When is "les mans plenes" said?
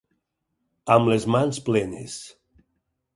1.11-2.17